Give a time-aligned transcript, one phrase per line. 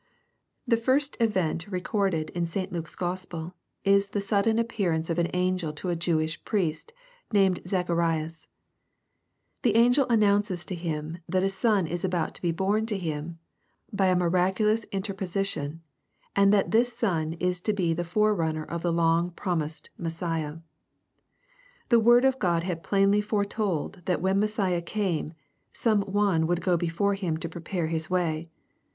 [0.67, 2.71] The first event recorded in St.
[2.73, 3.53] Luke's Gospel,
[3.83, 6.91] is the sudden appearance of an angel to a Jewish priest,
[7.31, 8.47] named Zacharias.
[9.61, 13.37] The angel announces to him that a son is about to be born to him,
[13.93, 15.81] by a miraculous interpo sition,
[16.35, 20.61] and that this son is to be the forerunner of the long promised Messiah.
[21.89, 25.33] The word of God had plainly foretold that when Messiah came,
[25.73, 28.45] some one would go before him to prepare his way.